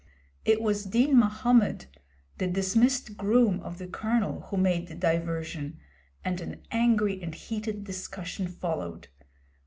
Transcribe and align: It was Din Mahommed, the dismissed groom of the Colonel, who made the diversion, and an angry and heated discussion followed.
It 0.45 0.63
was 0.63 0.85
Din 0.85 1.15
Mahommed, 1.19 1.85
the 2.39 2.47
dismissed 2.47 3.17
groom 3.17 3.59
of 3.59 3.77
the 3.77 3.85
Colonel, 3.85 4.41
who 4.49 4.57
made 4.57 4.87
the 4.87 4.95
diversion, 4.95 5.77
and 6.25 6.41
an 6.41 6.63
angry 6.71 7.21
and 7.21 7.35
heated 7.35 7.83
discussion 7.83 8.47
followed. 8.47 9.09